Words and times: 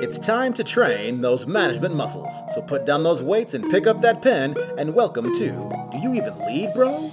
It's 0.00 0.16
time 0.16 0.54
to 0.54 0.62
train 0.62 1.22
those 1.22 1.44
management 1.44 1.92
muscles. 1.92 2.32
So 2.54 2.62
put 2.62 2.86
down 2.86 3.02
those 3.02 3.20
weights 3.20 3.54
and 3.54 3.68
pick 3.68 3.88
up 3.88 4.00
that 4.02 4.22
pen, 4.22 4.56
and 4.78 4.94
welcome 4.94 5.34
to 5.34 5.88
Do 5.90 5.98
You 5.98 6.14
Even 6.14 6.38
Lead, 6.46 6.72
Bro? 6.72 7.10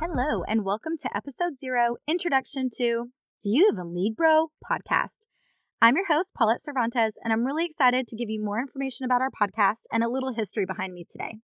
Hello, 0.00 0.44
and 0.44 0.64
welcome 0.64 0.96
to 0.98 1.14
episode 1.14 1.58
zero 1.58 1.96
Introduction 2.06 2.70
to 2.78 3.10
Do 3.42 3.50
You 3.50 3.68
Even 3.70 3.94
Lead, 3.94 4.16
Bro? 4.16 4.52
podcast. 4.64 5.26
I'm 5.82 5.96
your 5.96 6.06
host, 6.06 6.32
Paulette 6.34 6.62
Cervantes, 6.62 7.18
and 7.22 7.34
I'm 7.34 7.44
really 7.44 7.66
excited 7.66 8.08
to 8.08 8.16
give 8.16 8.30
you 8.30 8.42
more 8.42 8.58
information 8.58 9.04
about 9.04 9.20
our 9.20 9.30
podcast 9.30 9.82
and 9.92 10.02
a 10.02 10.08
little 10.08 10.32
history 10.32 10.64
behind 10.64 10.94
me 10.94 11.04
today. 11.06 11.40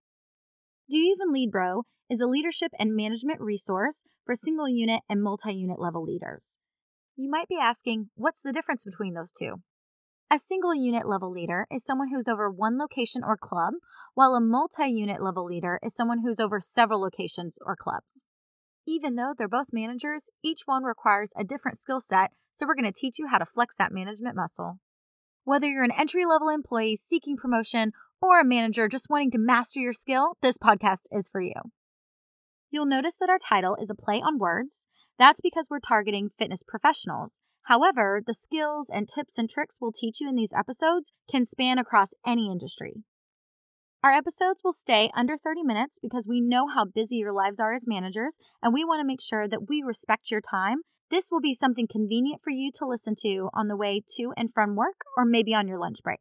Do 0.88 0.96
You 0.96 1.12
Even 1.14 1.34
Lead, 1.34 1.50
Bro? 1.50 1.82
Is 2.14 2.20
a 2.20 2.28
leadership 2.28 2.70
and 2.78 2.94
management 2.94 3.40
resource 3.40 4.04
for 4.24 4.36
single 4.36 4.68
unit 4.68 5.00
and 5.10 5.20
multi 5.20 5.52
unit 5.52 5.80
level 5.80 6.04
leaders. 6.04 6.58
You 7.16 7.28
might 7.28 7.48
be 7.48 7.58
asking, 7.60 8.10
what's 8.14 8.40
the 8.40 8.52
difference 8.52 8.84
between 8.84 9.14
those 9.14 9.32
two? 9.32 9.56
A 10.30 10.38
single 10.38 10.76
unit 10.76 11.08
level 11.08 11.32
leader 11.32 11.66
is 11.72 11.84
someone 11.84 12.10
who's 12.10 12.28
over 12.28 12.48
one 12.48 12.78
location 12.78 13.22
or 13.24 13.36
club, 13.36 13.74
while 14.14 14.36
a 14.36 14.40
multi 14.40 14.86
unit 14.86 15.20
level 15.20 15.44
leader 15.44 15.80
is 15.82 15.92
someone 15.92 16.20
who's 16.20 16.38
over 16.38 16.60
several 16.60 17.00
locations 17.00 17.58
or 17.66 17.74
clubs. 17.74 18.24
Even 18.86 19.16
though 19.16 19.34
they're 19.36 19.48
both 19.48 19.72
managers, 19.72 20.30
each 20.40 20.62
one 20.66 20.84
requires 20.84 21.30
a 21.36 21.42
different 21.42 21.78
skill 21.78 22.00
set, 22.00 22.30
so 22.52 22.64
we're 22.64 22.76
going 22.76 22.84
to 22.84 22.92
teach 22.92 23.18
you 23.18 23.26
how 23.26 23.38
to 23.38 23.44
flex 23.44 23.76
that 23.76 23.92
management 23.92 24.36
muscle. 24.36 24.78
Whether 25.42 25.66
you're 25.66 25.82
an 25.82 25.90
entry 25.90 26.24
level 26.24 26.48
employee 26.48 26.94
seeking 26.94 27.36
promotion 27.36 27.90
or 28.22 28.38
a 28.38 28.44
manager 28.44 28.86
just 28.86 29.10
wanting 29.10 29.32
to 29.32 29.38
master 29.38 29.80
your 29.80 29.92
skill, 29.92 30.36
this 30.42 30.58
podcast 30.58 31.06
is 31.10 31.28
for 31.28 31.40
you. 31.40 31.54
You'll 32.74 32.86
notice 32.86 33.16
that 33.18 33.30
our 33.30 33.38
title 33.38 33.76
is 33.76 33.88
a 33.88 33.94
play 33.94 34.20
on 34.20 34.36
words. 34.36 34.88
That's 35.16 35.40
because 35.40 35.68
we're 35.70 35.78
targeting 35.78 36.28
fitness 36.28 36.64
professionals. 36.64 37.40
However, 37.66 38.20
the 38.26 38.34
skills 38.34 38.90
and 38.92 39.08
tips 39.08 39.38
and 39.38 39.48
tricks 39.48 39.78
we'll 39.80 39.92
teach 39.92 40.20
you 40.20 40.28
in 40.28 40.34
these 40.34 40.52
episodes 40.52 41.12
can 41.30 41.44
span 41.46 41.78
across 41.78 42.14
any 42.26 42.50
industry. 42.50 43.04
Our 44.02 44.10
episodes 44.10 44.62
will 44.64 44.72
stay 44.72 45.08
under 45.14 45.36
30 45.36 45.62
minutes 45.62 46.00
because 46.02 46.26
we 46.28 46.40
know 46.40 46.66
how 46.66 46.84
busy 46.84 47.18
your 47.18 47.32
lives 47.32 47.60
are 47.60 47.72
as 47.72 47.86
managers, 47.86 48.38
and 48.60 48.74
we 48.74 48.84
want 48.84 48.98
to 48.98 49.06
make 49.06 49.20
sure 49.22 49.46
that 49.46 49.68
we 49.68 49.80
respect 49.80 50.32
your 50.32 50.40
time. 50.40 50.78
This 51.12 51.28
will 51.30 51.40
be 51.40 51.54
something 51.54 51.86
convenient 51.86 52.40
for 52.42 52.50
you 52.50 52.72
to 52.74 52.86
listen 52.86 53.14
to 53.20 53.50
on 53.54 53.68
the 53.68 53.76
way 53.76 54.02
to 54.16 54.32
and 54.36 54.52
from 54.52 54.74
work 54.74 55.02
or 55.16 55.24
maybe 55.24 55.54
on 55.54 55.68
your 55.68 55.78
lunch 55.78 56.02
break. 56.02 56.18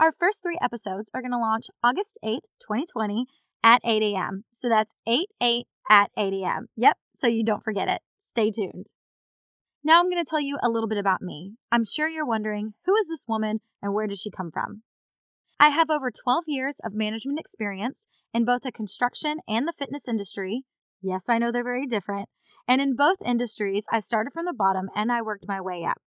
Our 0.00 0.10
first 0.10 0.42
three 0.42 0.58
episodes 0.60 1.08
are 1.14 1.22
going 1.22 1.30
to 1.30 1.38
launch 1.38 1.68
August 1.84 2.18
8th, 2.24 2.50
2020, 2.60 3.26
at 3.66 3.80
8 3.84 4.00
a.m. 4.00 4.44
So 4.52 4.68
that's 4.68 4.94
8 5.08 5.28
8 5.42 5.66
at 5.90 6.10
8 6.16 6.32
a.m. 6.34 6.68
Yep, 6.76 6.96
so 7.12 7.26
you 7.26 7.44
don't 7.44 7.64
forget 7.64 7.88
it. 7.88 8.00
Stay 8.20 8.52
tuned. 8.52 8.86
Now 9.82 9.98
I'm 9.98 10.08
going 10.08 10.24
to 10.24 10.28
tell 10.28 10.40
you 10.40 10.56
a 10.62 10.68
little 10.68 10.88
bit 10.88 10.98
about 10.98 11.20
me. 11.20 11.54
I'm 11.72 11.84
sure 11.84 12.08
you're 12.08 12.24
wondering 12.24 12.74
who 12.84 12.94
is 12.94 13.08
this 13.08 13.24
woman 13.26 13.58
and 13.82 13.92
where 13.92 14.06
did 14.06 14.20
she 14.20 14.30
come 14.30 14.52
from? 14.52 14.82
I 15.58 15.70
have 15.70 15.90
over 15.90 16.12
12 16.12 16.44
years 16.46 16.76
of 16.84 16.94
management 16.94 17.40
experience 17.40 18.06
in 18.32 18.44
both 18.44 18.62
the 18.62 18.70
construction 18.70 19.38
and 19.48 19.66
the 19.66 19.72
fitness 19.72 20.06
industry. 20.06 20.62
Yes, 21.02 21.28
I 21.28 21.38
know 21.38 21.50
they're 21.50 21.64
very 21.64 21.86
different. 21.86 22.28
And 22.68 22.80
in 22.80 22.94
both 22.94 23.16
industries, 23.24 23.84
I 23.90 23.98
started 23.98 24.32
from 24.32 24.44
the 24.44 24.54
bottom 24.54 24.90
and 24.94 25.10
I 25.10 25.22
worked 25.22 25.48
my 25.48 25.60
way 25.60 25.84
up. 25.84 25.98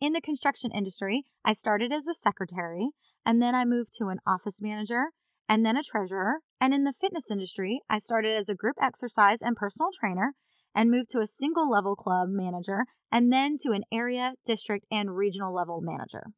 In 0.00 0.12
the 0.12 0.20
construction 0.20 0.70
industry, 0.72 1.24
I 1.44 1.54
started 1.54 1.92
as 1.92 2.06
a 2.06 2.14
secretary 2.14 2.90
and 3.26 3.42
then 3.42 3.56
I 3.56 3.64
moved 3.64 3.96
to 3.98 4.08
an 4.08 4.20
office 4.26 4.62
manager 4.62 5.06
and 5.50 5.66
then 5.66 5.76
a 5.76 5.82
treasurer. 5.82 6.38
And 6.60 6.72
in 6.72 6.84
the 6.84 6.92
fitness 6.92 7.28
industry, 7.28 7.80
I 7.90 7.98
started 7.98 8.36
as 8.36 8.48
a 8.48 8.54
group 8.54 8.76
exercise 8.80 9.42
and 9.42 9.56
personal 9.56 9.90
trainer 9.92 10.34
and 10.74 10.90
moved 10.90 11.10
to 11.10 11.18
a 11.18 11.26
single 11.26 11.68
level 11.68 11.96
club 11.96 12.28
manager 12.30 12.84
and 13.10 13.32
then 13.32 13.56
to 13.62 13.72
an 13.72 13.82
area, 13.92 14.34
district, 14.46 14.86
and 14.92 15.16
regional 15.16 15.52
level 15.52 15.80
manager. 15.82 16.28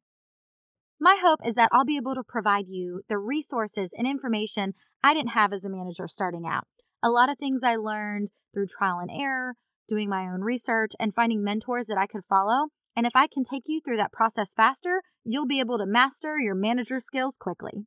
My 0.99 1.19
hope 1.21 1.41
is 1.45 1.53
that 1.53 1.69
I'll 1.71 1.85
be 1.85 1.97
able 1.97 2.15
to 2.15 2.23
provide 2.27 2.67
you 2.67 3.01
the 3.07 3.19
resources 3.19 3.93
and 3.95 4.07
information 4.07 4.73
I 5.03 5.13
didn't 5.13 5.31
have 5.31 5.53
as 5.53 5.63
a 5.63 5.69
manager 5.69 6.07
starting 6.07 6.47
out. 6.47 6.63
A 7.03 7.11
lot 7.11 7.29
of 7.29 7.37
things 7.37 7.61
I 7.63 7.75
learned 7.75 8.29
through 8.53 8.67
trial 8.67 8.97
and 8.99 9.11
error, 9.11 9.53
doing 9.87 10.09
my 10.09 10.23
own 10.23 10.41
research, 10.41 10.93
and 10.99 11.13
finding 11.13 11.43
mentors 11.43 11.85
that 11.87 11.97
I 11.99 12.07
could 12.07 12.23
follow. 12.27 12.69
And 12.95 13.05
if 13.05 13.13
I 13.15 13.27
can 13.27 13.43
take 13.43 13.63
you 13.67 13.79
through 13.79 13.97
that 13.97 14.13
process 14.13 14.53
faster, 14.55 15.03
you'll 15.23 15.45
be 15.45 15.59
able 15.59 15.77
to 15.77 15.85
master 15.85 16.39
your 16.39 16.55
manager 16.55 16.99
skills 16.99 17.37
quickly. 17.37 17.85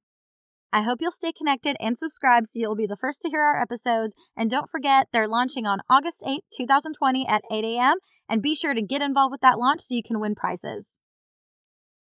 I 0.77 0.83
hope 0.83 0.99
you'll 1.01 1.11
stay 1.11 1.33
connected 1.33 1.75
and 1.81 1.99
subscribe 1.99 2.47
so 2.47 2.59
you'll 2.61 2.77
be 2.77 2.87
the 2.87 2.99
first 2.99 3.23
to 3.23 3.31
hear 3.31 3.41
our 3.41 3.59
episodes. 3.59 4.15
And 4.37 4.51
don't 4.51 4.69
forget, 4.69 5.09
they're 5.11 5.27
launching 5.27 5.65
on 5.65 5.81
August 5.89 6.23
8th, 6.23 6.41
2020 6.55 7.27
at 7.27 7.41
8 7.51 7.65
a.m. 7.65 7.97
And 8.29 8.43
be 8.43 8.55
sure 8.55 8.75
to 8.75 8.83
get 8.83 9.01
involved 9.01 9.33
with 9.33 9.41
that 9.41 9.59
launch 9.59 9.81
so 9.81 9.95
you 9.95 10.03
can 10.03 10.21
win 10.21 10.35
prizes. 10.35 11.01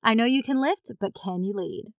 I 0.02 0.12
know 0.12 0.26
you 0.26 0.42
can 0.42 0.60
lift, 0.60 0.92
but 1.00 1.14
can 1.14 1.42
you 1.42 1.54
lead? 1.54 1.94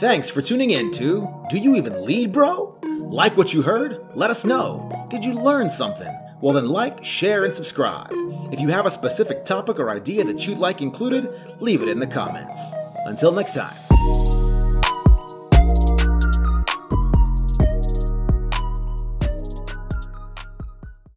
Thanks 0.00 0.28
for 0.28 0.42
tuning 0.42 0.70
in 0.70 0.90
to 0.94 1.28
Do 1.50 1.56
You 1.56 1.76
Even 1.76 2.04
Lead, 2.04 2.32
Bro? 2.32 2.80
Like 2.82 3.36
what 3.36 3.54
you 3.54 3.62
heard? 3.62 4.04
Let 4.16 4.30
us 4.30 4.44
know. 4.44 5.06
Did 5.08 5.24
you 5.24 5.34
learn 5.34 5.70
something? 5.70 6.12
Well, 6.40 6.54
then 6.54 6.66
like, 6.66 7.04
share, 7.04 7.44
and 7.44 7.54
subscribe. 7.54 8.10
If 8.50 8.58
you 8.58 8.70
have 8.70 8.86
a 8.86 8.90
specific 8.90 9.44
topic 9.44 9.78
or 9.78 9.88
idea 9.90 10.24
that 10.24 10.48
you'd 10.48 10.58
like 10.58 10.82
included, 10.82 11.32
leave 11.60 11.80
it 11.80 11.88
in 11.88 12.00
the 12.00 12.08
comments. 12.08 12.60
Until 13.06 13.30
next 13.30 13.54
time. 13.54 13.89